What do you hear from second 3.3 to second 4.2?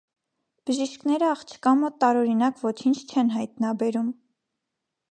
հայտնաբերում։